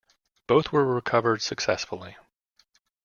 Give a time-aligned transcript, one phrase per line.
[0.47, 2.17] Both were recovered successfully.